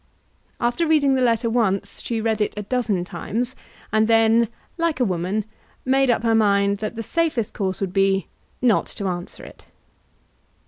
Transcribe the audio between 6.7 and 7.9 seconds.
that her safest course